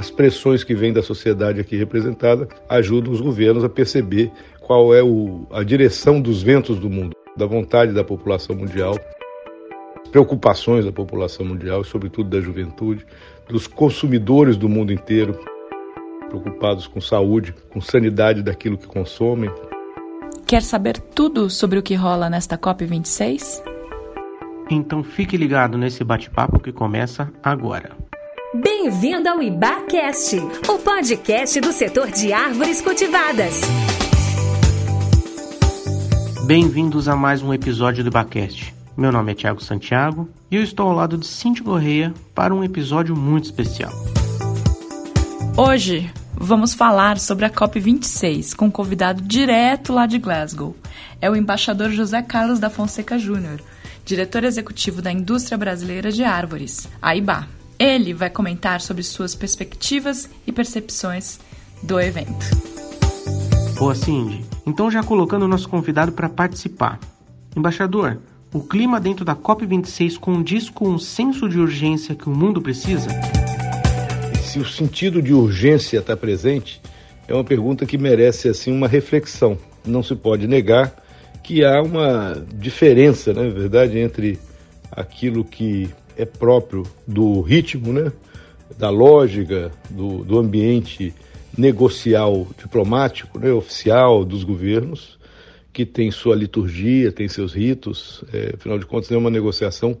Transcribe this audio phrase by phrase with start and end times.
[0.00, 5.02] as pressões que vêm da sociedade aqui representada ajudam os governos a perceber qual é
[5.02, 8.98] o, a direção dos ventos do mundo, da vontade da população mundial,
[10.10, 13.04] preocupações da população mundial, sobretudo da juventude,
[13.46, 15.38] dos consumidores do mundo inteiro,
[16.30, 19.50] preocupados com saúde, com sanidade daquilo que consomem.
[20.46, 23.62] Quer saber tudo sobre o que rola nesta COP26?
[24.70, 27.99] Então fique ligado nesse bate-papo que começa agora.
[28.52, 30.36] Bem-vindo ao IBACast,
[30.68, 33.60] o podcast do setor de árvores cultivadas.
[36.46, 38.74] Bem-vindos a mais um episódio do IBACast.
[38.96, 42.64] Meu nome é Tiago Santiago e eu estou ao lado de Cintia Correia para um
[42.64, 43.92] episódio muito especial.
[45.56, 50.74] Hoje vamos falar sobre a COP26 com um convidado direto lá de Glasgow.
[51.20, 53.60] É o embaixador José Carlos da Fonseca Júnior,
[54.04, 57.59] diretor executivo da Indústria Brasileira de Árvores, a IBA.
[57.80, 61.40] Ele vai comentar sobre suas perspectivas e percepções
[61.82, 62.44] do evento.
[63.78, 64.44] Boa, Cindy.
[64.66, 67.00] Então, já colocando o nosso convidado para participar.
[67.56, 68.18] Embaixador,
[68.52, 73.08] o clima dentro da COP26 condiz com o senso de urgência que o mundo precisa?
[74.42, 76.82] Se o sentido de urgência está presente,
[77.26, 79.56] é uma pergunta que merece assim uma reflexão.
[79.86, 80.94] Não se pode negar
[81.42, 84.38] que há uma diferença, na né, verdade, entre
[84.92, 85.88] aquilo que
[86.20, 88.12] é próprio do ritmo, né,
[88.78, 91.14] da lógica, do, do ambiente
[91.56, 95.18] negocial diplomático, né, oficial dos governos,
[95.72, 99.96] que tem sua liturgia, tem seus ritos, é, afinal de contas é uma negociação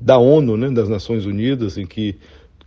[0.00, 2.16] da ONU, né, das Nações Unidas, em que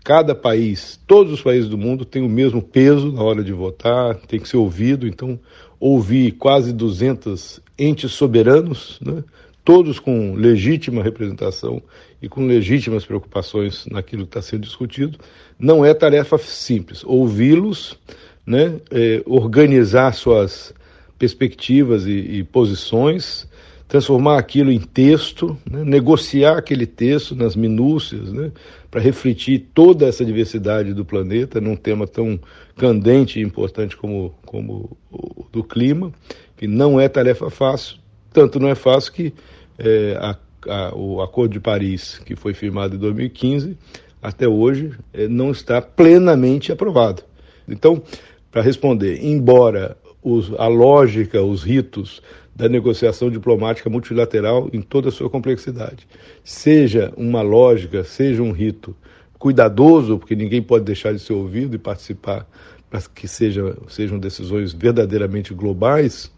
[0.03, 4.15] cada país, todos os países do mundo têm o mesmo peso na hora de votar,
[4.15, 5.39] tem que ser ouvido, então
[5.79, 9.23] ouvir quase 200 entes soberanos, né,
[9.65, 11.81] todos com legítima representação
[12.21, 15.17] e com legítimas preocupações naquilo que está sendo discutido,
[15.59, 17.03] não é tarefa simples.
[17.03, 17.99] Ouvi-los,
[18.45, 20.71] né, é, organizar suas
[21.17, 23.47] perspectivas e, e, posições,
[23.87, 28.51] transformar aquilo em texto, né, negociar aquele texto nas minúcias, né,
[28.91, 32.39] para refletir toda essa diversidade do planeta num tema tão
[32.77, 36.13] candente e importante como, como o do clima,
[36.55, 37.97] que não é tarefa fácil,
[38.35, 39.33] tanto não é fácil que
[39.79, 40.37] é, a,
[40.67, 43.77] a, o Acordo de Paris, que foi firmado em 2015,
[44.21, 47.23] até hoje é, não está plenamente aprovado.
[47.65, 48.03] Então,
[48.51, 52.21] para responder, embora os, a lógica, os ritos
[52.53, 56.05] da negociação diplomática multilateral em toda a sua complexidade,
[56.43, 58.93] seja uma lógica, seja um rito
[59.39, 62.45] cuidadoso, porque ninguém pode deixar de ser ouvido e participar
[62.89, 66.31] para que seja, sejam decisões verdadeiramente globais.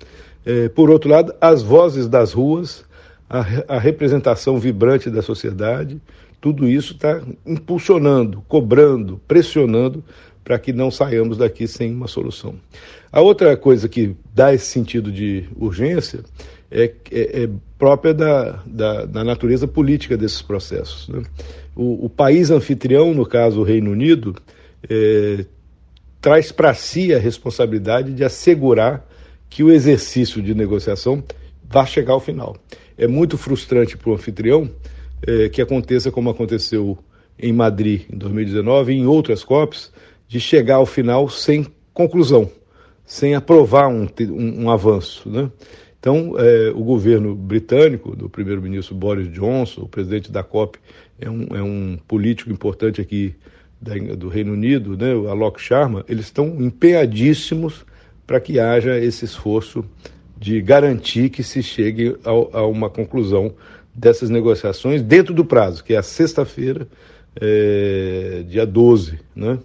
[0.47, 2.85] É, por outro lado, as vozes das ruas
[3.30, 6.02] a, a representação vibrante da sociedade,
[6.40, 10.02] tudo isso está impulsionando, cobrando, pressionando
[10.44, 12.56] para que não saiamos daqui sem uma solução.
[13.12, 16.24] A outra coisa que dá esse sentido de urgência
[16.72, 21.09] é, é, é própria da, da, da, natureza política desses processos.
[21.09, 21.24] Né?
[21.75, 24.36] O, o, país anfitrião, no caso o Reino Unido,
[24.90, 25.46] é,
[26.22, 29.06] traz para si a responsabilidade de assegurar
[29.50, 31.24] que o exercício de negociação
[31.69, 32.56] vá chegar ao final
[32.97, 34.69] é muito frustrante para o anfitrião
[35.25, 36.97] é, que aconteça como aconteceu
[37.38, 39.91] em Madrid em 2019 e em outras COPs,
[40.28, 42.50] de chegar ao final sem conclusão,
[43.06, 45.30] sem aprovar um, um, um avanço.
[45.30, 45.50] Né?
[46.00, 50.80] Então, é, o governo britânico, do primeiro-ministro Boris Johnson, o presidente da COP,
[51.19, 53.36] é um, é um político importante aqui
[53.80, 57.86] da, do Reino Unido, né, o Alok Sharma, eles estão empenhadíssimos
[58.28, 59.86] para que haja esse esforço
[60.38, 63.56] de garantir que se chegue a, a uma conclusão
[63.96, 66.88] dessas negociações dentro do prazo, que é a sexta-feira,
[67.42, 69.20] é, dia 12.
[69.36, 69.58] Né?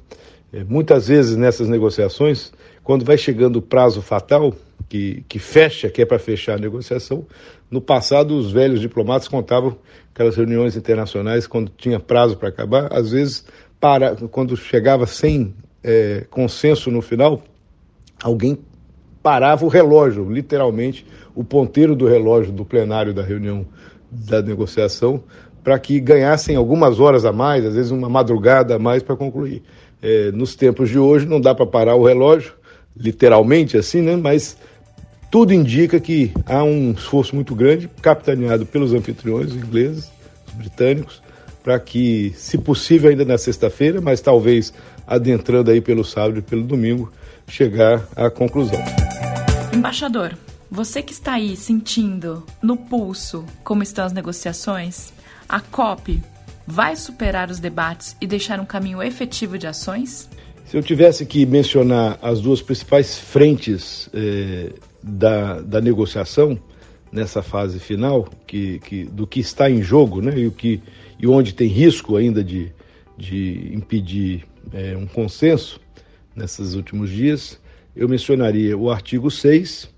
[0.52, 2.52] É, muitas vezes nessas negociações,
[2.82, 4.54] quando vai chegando o prazo fatal,
[4.88, 7.26] que, que fecha, que é para fechar a negociação,
[7.70, 9.76] no passado os velhos diplomatas contavam
[10.14, 13.44] aquelas reuniões internacionais, quando tinha prazo para acabar, às vezes,
[13.80, 17.42] para, quando chegava sem é, consenso no final,
[18.22, 18.58] alguém
[19.22, 23.66] parava o relógio, literalmente, o ponteiro do relógio do plenário da reunião
[24.10, 25.22] da negociação,
[25.62, 29.62] para que ganhassem algumas horas a mais, às vezes uma madrugada a mais para concluir.
[30.02, 32.54] É, nos tempos de hoje não dá para parar o relógio,
[32.96, 34.16] literalmente assim, né?
[34.16, 34.56] mas
[35.30, 40.10] tudo indica que há um esforço muito grande, capitaneado pelos anfitriões ingleses,
[40.54, 41.22] britânicos,
[41.62, 44.74] para que, se possível, ainda na sexta-feira, mas talvez
[45.06, 47.12] adentrando aí pelo sábado e pelo domingo,
[47.46, 48.80] chegar à conclusão.
[49.74, 50.36] Embaixador,
[50.70, 55.12] você que está aí sentindo no pulso como estão as negociações,
[55.48, 56.22] a COP
[56.66, 60.28] vai superar os debates e deixar um caminho efetivo de ações?
[60.64, 64.72] Se eu tivesse que mencionar as duas principais frentes eh,
[65.02, 66.58] da, da negociação
[67.12, 70.80] nessa fase final, que, que, do que está em jogo né, e, o que,
[71.18, 72.72] e onde tem risco ainda de,
[73.18, 75.78] de impedir eh, um consenso
[76.34, 77.60] nesses últimos dias,
[77.94, 79.88] eu mencionaria o artigo 6,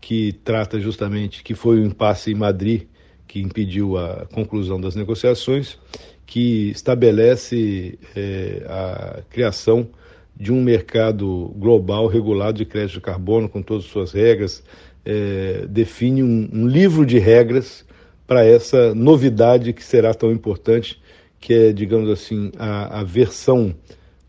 [0.00, 2.82] que trata justamente que foi o impasse em Madrid
[3.26, 5.78] que impediu a conclusão das negociações,
[6.26, 9.88] que estabelece eh, a criação
[10.36, 14.62] de um mercado global regulado de crédito de carbono com todas as suas regras,
[15.04, 17.84] é, define um, um, livro de regras
[18.26, 21.00] para essa novidade que será tão importante,
[21.40, 23.74] que é, digamos assim, a, a versão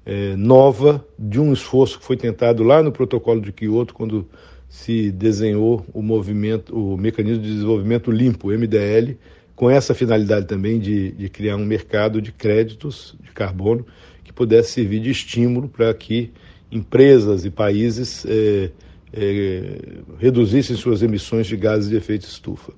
[0.06, 4.28] é, nova de um esforço que foi tentado lá no protocolo de Kyoto, quando
[4.68, 9.16] se desenhou o movimento, o mecanismo de desenvolvimento limpo, MDL,
[9.56, 13.86] com essa finalidade também de, de criar um mercado de créditos de carbono
[14.24, 16.32] que pudesse servir de estímulo para que
[16.72, 18.72] empresas e países é,
[19.14, 19.80] é,
[20.18, 22.74] reduzissem suas emissões de gases de efeito estufa.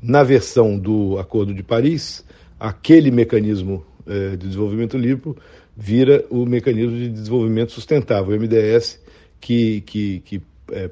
[0.00, 2.24] Na versão do Acordo de Paris,
[2.58, 5.36] aquele mecanismo é, de desenvolvimento limpo
[5.76, 9.00] vira o mecanismo de desenvolvimento sustentável, o MDS,
[9.40, 10.90] que, que, que é,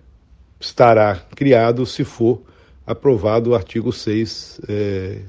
[0.58, 2.42] estará criado se for
[2.86, 5.20] aprovado o artigo 6, é,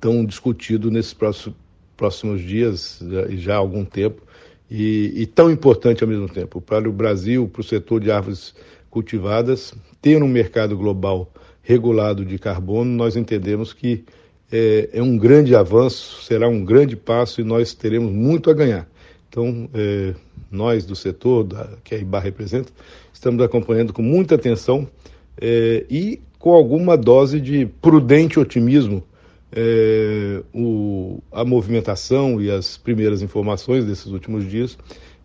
[0.00, 1.56] tão discutido nesses próximos,
[1.96, 4.22] próximos dias e já, há algum tempo,
[4.70, 8.54] e, e, tão importante ao mesmo tempo para o Brasil, para o setor de árvores
[8.88, 11.30] cultivadas, ter um mercado global
[11.62, 14.04] regulado de carbono, nós entendemos que
[14.52, 18.88] é, é um grande avanço, será um grande passo e nós teremos muito a ganhar.
[19.28, 20.14] Então, é,
[20.50, 22.72] nós do setor da, que a IBAR representa,
[23.12, 24.88] estamos acompanhando com muita atenção
[25.40, 29.04] é, e com alguma dose de prudente otimismo
[29.52, 34.76] é, o, a movimentação e as primeiras informações desses últimos dias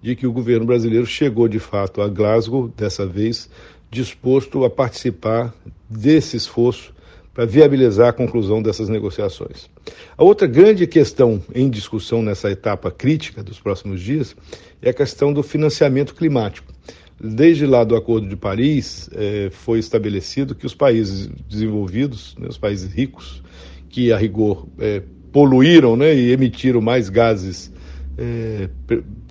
[0.02, 3.50] de que o governo brasileiro chegou de fato a Glasgow, dessa vez,
[3.90, 5.54] disposto a participar
[5.90, 6.94] desse esforço
[7.36, 9.70] para viabilizar a conclusão dessas negociações.
[10.18, 14.34] A outra grande questão em discussão nessa etapa crítica dos próximos dias
[14.82, 16.74] é a questão do financiamento climático.
[17.22, 22.58] Desde lá do Acordo de Paris, eh, foi estabelecido que os países desenvolvidos, né, os
[22.58, 23.44] países ricos,
[23.90, 25.02] que a rigor é,
[25.32, 27.72] poluíram né, e emitiram mais gases
[28.18, 28.70] é,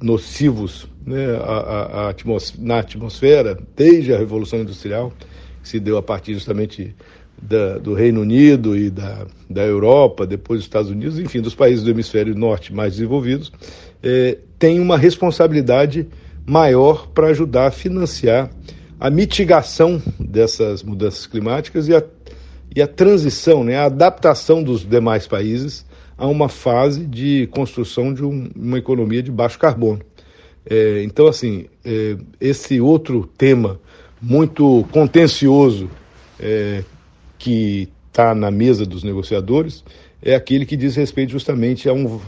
[0.01, 1.27] nocivos né,
[2.59, 5.13] na atmosfera desde a Revolução Industrial,
[5.63, 6.95] que se deu a partir justamente
[7.41, 11.85] da, do Reino Unido e da, da Europa, depois dos Estados Unidos, enfim, dos países
[11.85, 13.53] do hemisfério norte mais desenvolvidos,
[14.03, 16.07] é, tem uma responsabilidade
[16.47, 18.51] maior para ajudar a financiar
[18.99, 22.03] a mitigação dessas mudanças climáticas e a
[22.75, 28.25] e a transição, né, a adaptação dos demais países a uma fase de construção de
[28.25, 30.01] um, uma economia de baixo carbono.
[30.69, 33.81] É, então, assim, é, esse outro tema
[34.21, 35.91] muito contencioso
[36.39, 36.83] é,
[37.45, 39.85] que está na mesa dos negociadores
[40.23, 42.19] é aquele que diz respeito justamente a, um,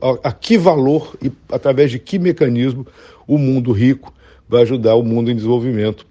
[0.00, 2.86] a, a que valor e através de que mecanismo
[3.26, 4.14] o mundo rico
[4.48, 6.06] vai ajudar o mundo em desenvolvimento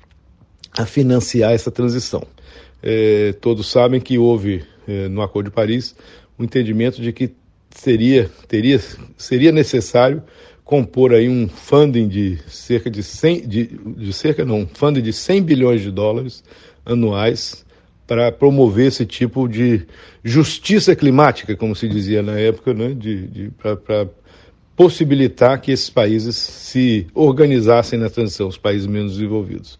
[0.78, 2.22] a financiar essa transição.
[2.84, 5.96] É, todos sabem que houve é, no Acordo de Paris
[6.38, 7.32] o um entendimento de que
[7.72, 8.80] seria, teria,
[9.18, 10.22] seria necessário
[10.64, 15.42] compor aí um funding de cerca de 100, de, de cerca não, funding de 100
[15.42, 16.44] bilhões de dólares
[16.86, 17.66] anuais
[18.12, 19.88] para promover esse tipo de
[20.22, 24.06] justiça climática, como se dizia na época, né, de, de para
[24.76, 29.80] possibilitar que esses países se organizassem na transição, os países menos desenvolvidos.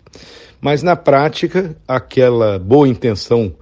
[0.62, 3.54] Mas na prática, aquela boa intenção,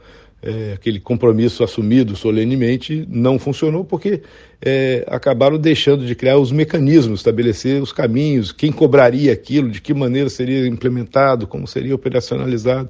[0.41, 4.21] é, aquele compromisso assumido solenemente, não funcionou porque
[4.61, 9.93] é, acabaram deixando de criar os mecanismos, estabelecer os caminhos, quem cobraria aquilo, de que
[9.93, 12.89] maneira seria implementado, como seria operacionalizado.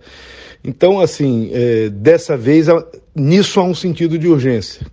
[0.63, 2.68] Então, assim, é, dessa vez,
[3.15, 4.86] nisso há um sentido de urgência.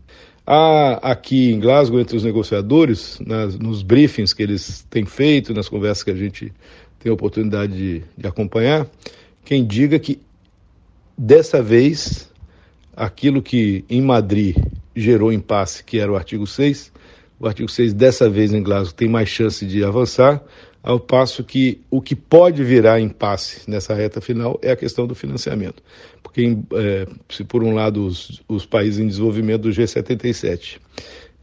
[0.46, 5.68] Há aqui em Glasgow, entre os negociadores, nas, nos briefings que eles têm feito, nas
[5.68, 6.52] conversas que a gente
[7.00, 8.86] tem a oportunidade de, de acompanhar,
[9.44, 10.20] quem diga que
[11.18, 12.30] dessa vez
[12.96, 14.56] aquilo que em Madrid
[14.94, 16.90] gerou impasse, que era o artigo 6,
[17.38, 20.42] o artigo 6 dessa vez em Glasgow tem mais chance de avançar,
[20.82, 25.16] ao passo que o que pode virar impasse nessa reta final é a questão do
[25.16, 25.82] financiamento.
[26.22, 30.78] Porque, é, se por um lado os, os, países em desenvolvimento do G77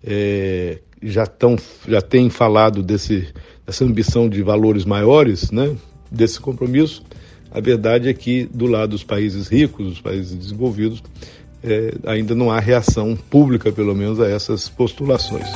[0.04, 1.58] é, já, tão,
[1.88, 3.28] já têm falado desse
[3.68, 5.76] essa ambição de valores maiores, né,
[6.10, 7.04] desse compromisso,
[7.52, 11.04] a verdade é que do lado dos países ricos, dos países desenvolvidos,
[11.64, 15.48] é, ainda não há reação pública, pelo menos, a essas postulações.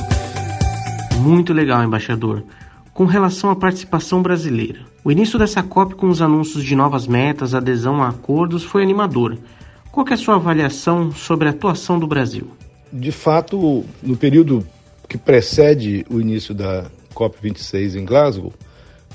[1.20, 2.42] Muito legal, embaixador.
[2.94, 4.80] com relação à participação brasileira.
[5.04, 9.38] O início dessa COP com os anúncios de novas metas, adesão a acordos, foi animador.
[9.92, 12.50] Qual é a sua avaliação sobre a atuação do Brasil?
[12.92, 14.66] De fato, no período
[15.08, 18.52] que precede o início da COP26 em Glasgow,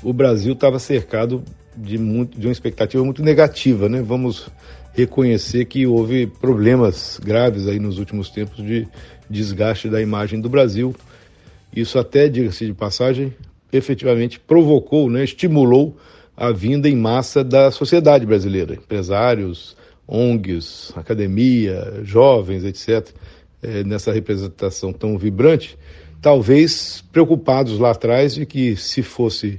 [0.02, 1.42] o Brasil estava cercado
[1.76, 4.02] de, muito, de uma expectativa muito negativa, né?
[4.02, 4.48] Vamos
[4.94, 8.86] reconhecer que houve problemas graves aí nos últimos tempos de
[9.28, 10.94] desgaste da imagem do Brasil.
[11.74, 13.34] Isso até, diga-se de passagem,
[13.72, 15.96] efetivamente provocou, né, estimulou
[16.36, 23.10] a vinda em massa da sociedade brasileira, empresários, ONGs, academia, jovens, etc.,
[23.62, 25.78] é, nessa representação tão vibrante,
[26.20, 29.58] talvez preocupados lá atrás de que se fosse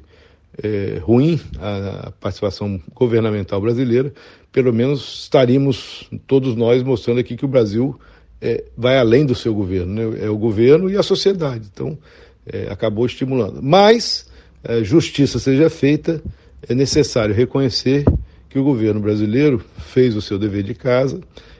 [0.61, 4.13] é, ruim a, participação governamental brasileira,
[4.55, 7.99] pelo menos estaríamos todos nós mostrando aqui que o Brasil
[8.39, 10.23] é, vai além do seu governo, né?
[10.23, 11.69] é o governo e a sociedade.
[11.73, 11.97] Então,
[12.45, 13.61] é, acabou estimulando.
[13.61, 14.25] Mas,
[14.63, 16.23] é, justiça seja feita,
[16.69, 18.05] é necessário reconhecer
[18.49, 21.19] que o governo brasileiro fez o seu dever de casa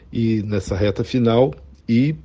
[0.10, 1.54] e nessa reta final
[1.90, 2.16] e,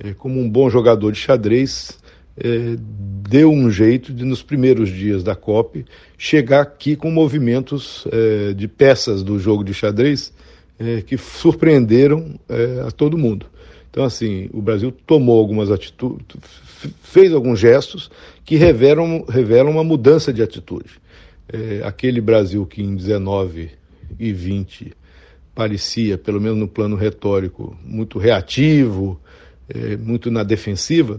[0.00, 1.98] é, como um bom jogador de xadrez,
[2.38, 5.84] é, deu um jeito de, nos primeiros dias da COP,
[6.18, 10.32] chegar aqui com movimentos é, de peças do jogo de xadrez
[10.78, 12.38] é, que surpreenderam
[12.86, 13.46] a todo mundo.
[13.90, 16.36] Então, assim, o Brasil tomou algumas atitudes,
[17.02, 18.10] fez alguns gestos
[18.44, 21.00] que revelam, revelam uma mudança de atitude.
[21.82, 23.70] Aquele Brasil que em 19
[24.18, 24.92] e 20
[25.54, 29.18] parecia, pelo menos no plano retórico, muito reativo,
[29.98, 31.18] muito na defensiva,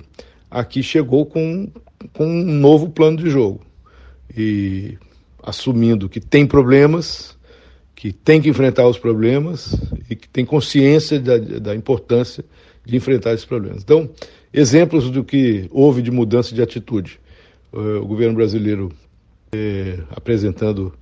[0.49, 1.69] aqui chegou com,
[2.13, 3.61] com um novo plano de jogo.
[4.35, 4.97] E
[5.41, 7.37] assumindo que tem problemas,
[7.95, 9.75] que tem que enfrentar os problemas
[10.09, 12.43] e que tem consciência da, da importância
[12.85, 13.81] de enfrentar esses problemas.
[13.83, 14.09] Então,
[14.53, 17.19] exemplos do que houve de mudança de atitude.
[17.71, 18.91] O governo brasileiro
[19.51, 20.93] é, apresentando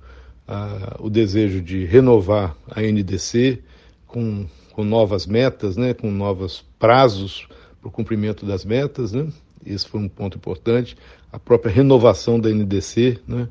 [0.46, 3.60] a, o desejo de renovar a NDC
[4.06, 7.48] com, com novas metas, né, com novos prazos
[7.86, 9.28] para o cumprimento das metas, né?
[9.64, 10.96] Esse foi um ponto importante.
[11.32, 13.48] A própria renovação da NDC, né?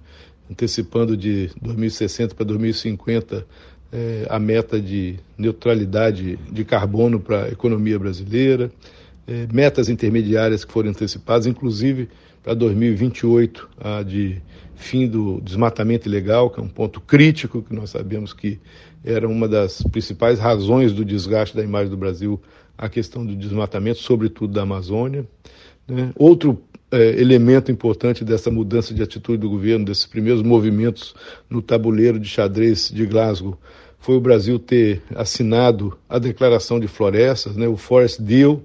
[0.49, 3.45] antecipando de 2060 para 2050
[3.91, 8.71] é, a meta de neutralidade de carbono para a economia brasileira,
[9.27, 12.09] é, metas intermediárias que foram antecipadas, inclusive
[12.43, 14.39] para 2028, a de
[14.75, 18.59] fim do desmatamento ilegal, que é um ponto crítico, que nós sabemos que
[19.03, 22.39] era uma das principais razões do desgaste da imagem do Brasil
[22.77, 25.25] a questão do desmatamento, sobretudo da Amazônia.
[25.87, 26.11] Né?
[26.15, 31.15] Outro é, elemento importante dessa mudança de atitude do governo, desses primeiros movimentos
[31.49, 33.57] no tabuleiro de xadrez de Glasgow,
[33.99, 37.67] foi o Brasil ter assinado a Declaração de Florestas, né?
[37.67, 38.61] o Forest Deal,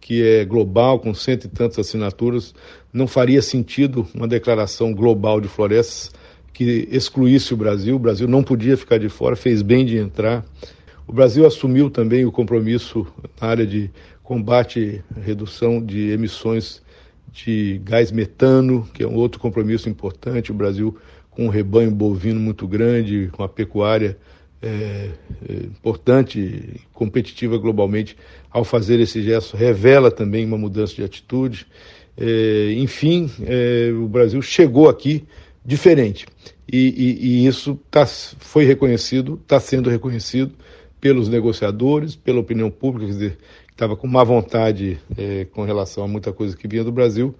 [0.00, 2.54] que é global, com cento e tantas assinaturas.
[2.92, 6.10] Não faria sentido uma declaração global de florestas
[6.52, 7.94] que excluísse o Brasil.
[7.94, 10.44] O Brasil não podia ficar de fora, fez bem de entrar.
[11.10, 13.04] O Brasil assumiu também o compromisso
[13.40, 13.90] na área de
[14.22, 16.80] combate redução de emissões
[17.32, 20.52] de gás metano, que é um outro compromisso importante.
[20.52, 20.96] O Brasil,
[21.28, 24.16] com um rebanho bovino muito grande, com a pecuária
[24.62, 24.68] é,
[25.48, 28.16] é, importante, competitiva globalmente,
[28.48, 31.66] ao fazer esse gesto, revela também uma mudança de atitude.
[32.16, 33.28] É, enfim,
[34.00, 35.24] o Brasil chegou aqui
[35.66, 36.24] diferente.
[36.72, 40.54] E, e, e isso tá, foi reconhecido, está sendo reconhecido
[41.00, 46.04] pelos negociadores, pela opinião pública, quer dizer, que estava com má vontade é, com relação
[46.04, 47.34] a muita coisa que vinha do Brasil,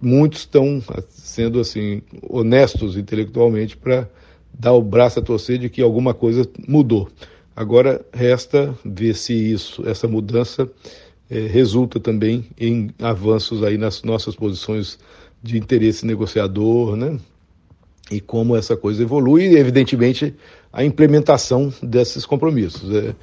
[0.00, 4.08] muitos estão sendo assim honestos intelectualmente para
[4.52, 7.08] dar o braço a torcer de que alguma coisa mudou.
[7.54, 10.70] Agora resta ver se isso, essa mudança
[11.30, 14.98] é, resulta também em avanços aí nas nossas posições
[15.42, 17.18] de interesse negociador, né?
[18.10, 20.34] E como essa coisa evolui, evidentemente
[20.76, 22.94] a implementação desses compromissos.
[22.94, 23.14] É, é,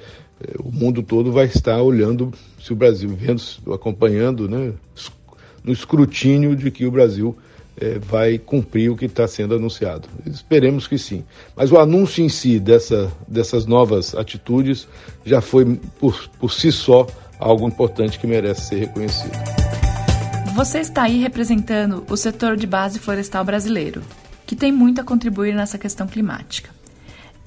[0.57, 4.73] o mundo todo vai estar olhando se o Brasil, vendo, acompanhando, né,
[5.63, 7.37] no escrutínio de que o Brasil
[7.79, 10.09] é, vai cumprir o que está sendo anunciado.
[10.25, 11.23] Esperemos que sim.
[11.55, 14.87] Mas o anúncio em si dessa, dessas novas atitudes
[15.23, 17.05] já foi, por, por si só,
[17.37, 19.37] algo importante que merece ser reconhecido.
[20.55, 24.01] Você está aí representando o setor de base florestal brasileiro,
[24.43, 26.71] que tem muito a contribuir nessa questão climática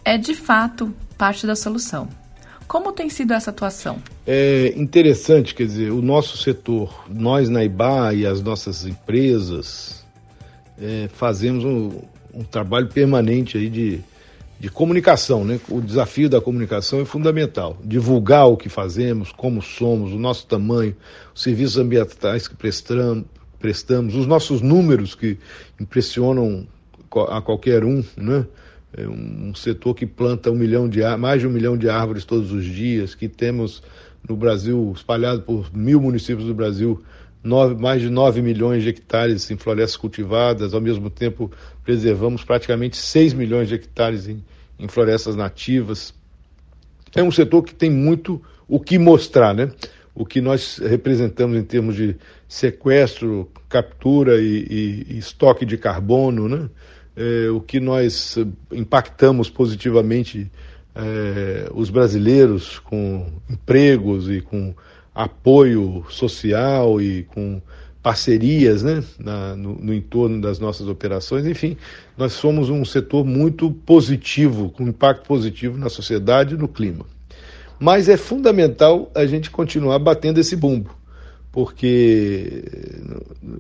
[0.07, 2.09] é de fato parte da solução.
[2.69, 4.01] Como tem sido essa atuação?
[4.25, 10.05] É interessante, quer dizer, o nosso setor, nós na IBA e as nossas empresas,
[10.81, 14.01] é, fazemos um, um, trabalho permanente aí de,
[14.61, 15.59] de comunicação, né?
[15.69, 17.77] O desafio da comunicação é fundamental.
[17.85, 20.95] Divulgar o que fazemos, como somos, o nosso tamanho,
[21.35, 23.25] os serviços ambientais que prestamos,
[23.59, 25.37] prestamos, os nossos números que
[25.81, 26.67] impressionam
[27.29, 28.47] a qualquer um, né?
[28.93, 32.53] É um setor que planta um milhão de mais de um milhão de árvores todos
[32.53, 33.83] os dias, que temos
[34.29, 37.03] no Brasil, espalhado por mil municípios do Brasil,
[37.43, 41.51] nove, mais de 9 milhões de hectares em florestas cultivadas, ao mesmo tempo
[41.85, 44.45] preservamos praticamente 6 milhões de hectares em,
[44.79, 46.13] em florestas nativas.
[47.15, 49.71] É um setor que tem muito o que mostrar, né?
[50.15, 52.17] O que nós representamos em termos de
[52.49, 56.69] sequestro, captura e, e, e estoque de carbono, né?
[57.17, 58.37] É, o que nós
[58.71, 60.51] impactamos positivamente
[60.95, 64.75] é, os brasileiros com empregos e com
[65.15, 67.61] apoio social e com
[68.03, 71.45] parcerias né, na, no, no, entorno das nossas operações.
[71.45, 71.77] Enfim,
[72.17, 77.05] nós somos um setor muito positivo, com impacto positivo na sociedade e no clima.
[77.81, 80.91] Mas é fundamental a gente continuar batendo esse bumbo,
[81.57, 82.65] porque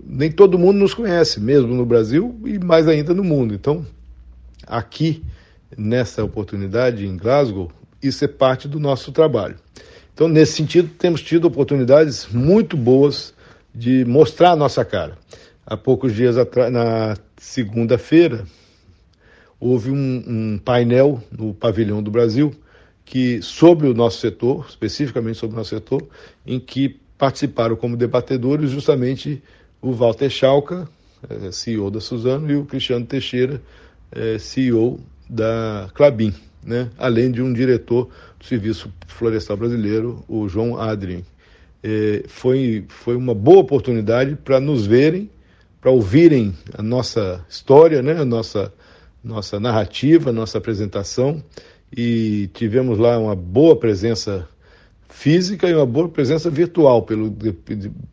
[0.06, 3.54] nem todo mundo nos conhece, mesmo no Brasil e mais ainda no mundo.
[3.54, 3.86] Então,
[4.66, 5.24] aqui,
[5.74, 7.72] nessa oportunidade em Glasgow,
[8.02, 9.56] isso é parte do nosso trabalho.
[10.12, 13.32] Então, nesse sentido, temos tido oportunidades muito boas
[13.74, 15.16] de mostrar a nossa cara.
[15.64, 18.44] Há poucos dias atrás, na segunda-feira,
[19.58, 22.54] houve um, um, painel no pavilhão do Brasil
[23.06, 26.06] que sobre o nosso setor, especificamente sobre o nosso setor,
[26.44, 29.42] em que participaram como debatedores justamente
[29.80, 30.88] o Walter Schalka,
[31.28, 33.60] eh, CEO da Suzano, e o Cristiano Teixeira,
[34.12, 36.34] eh, CEO da Clabin
[36.66, 36.90] né?
[36.98, 38.08] além de um diretor
[38.38, 41.24] do Serviço Florestal Brasileiro, o João Adrien.
[41.82, 45.30] É, foi, foi uma boa oportunidade para nos verem,
[45.80, 48.20] para ouvirem a nossa história, né?
[48.20, 48.72] a nossa,
[49.22, 51.42] nossa narrativa, a nossa apresentação,
[51.96, 54.48] e tivemos lá uma boa presença
[55.08, 57.52] física e uma boa presença virtual, pelo, de,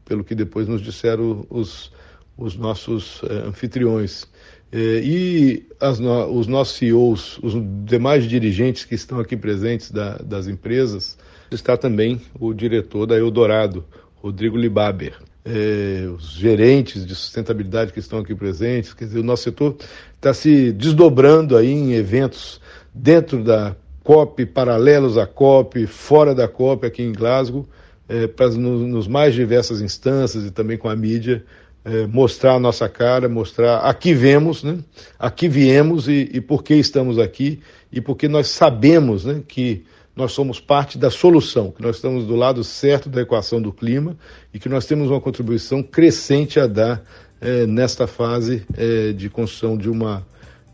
[0.05, 1.91] pelo que depois nos disseram os,
[2.37, 4.27] os nossos é, anfitriões.
[4.71, 7.53] É, e as, os nossos CEOs, os
[7.85, 11.17] demais dirigentes que estão aqui presentes da, das empresas,
[11.51, 15.15] está também o diretor da Eldorado, Rodrigo Libaber.
[15.45, 19.75] É, os gerentes de sustentabilidade que estão aqui presentes, quer dizer, o nosso setor
[20.15, 22.61] está se desdobrando aí em eventos
[22.93, 27.65] dentro da COP, paralelos à COP, fora da COP aqui em Glasgow,
[28.07, 31.43] é, para nos, nos mais diversas instâncias e também com a mídia,
[31.85, 34.79] é, mostrar a nossa cara, mostrar aqui vemos, né?
[35.19, 37.59] aqui viemos e, e por que estamos aqui
[37.91, 39.83] e porque nós sabemos né, que
[40.15, 44.15] nós somos parte da solução, que nós estamos do lado certo da equação do clima
[44.53, 47.03] e que nós temos uma contribuição crescente a dar
[47.41, 50.25] é, nesta fase é, de construção de uma,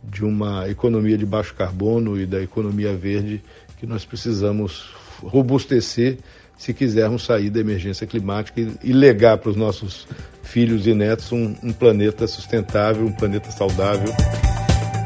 [0.04, 3.42] de uma economia de baixo carbono e da economia verde
[3.80, 4.90] que nós precisamos
[5.22, 6.18] robustecer
[6.58, 10.06] se quisermos sair da emergência climática e, e legar para os nossos
[10.44, 14.14] filhos e netos um, um planeta sustentável, um planeta saudável.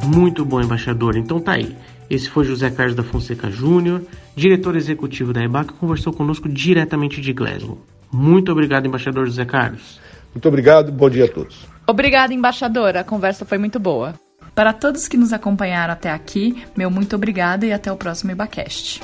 [0.03, 1.15] Muito bom, embaixador.
[1.15, 1.75] Então tá aí.
[2.09, 4.01] Esse foi José Carlos da Fonseca Júnior,
[4.35, 7.79] diretor executivo da EBAC, que conversou conosco diretamente de Glasgow.
[8.11, 9.99] Muito obrigado, embaixador José Carlos.
[10.33, 11.67] Muito obrigado, bom dia a todos.
[11.87, 12.97] Obrigada, embaixador.
[12.97, 14.15] A conversa foi muito boa.
[14.55, 19.01] Para todos que nos acompanharam até aqui, meu muito obrigada e até o próximo IbaCast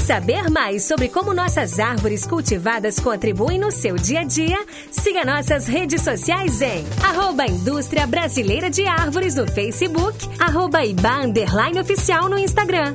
[0.00, 4.58] saber mais sobre como nossas árvores cultivadas contribuem no seu dia a dia,
[4.90, 11.20] siga nossas redes sociais em arroba Indústria Brasileira de Árvores no Facebook, arroba Iba
[11.78, 12.94] Oficial no Instagram.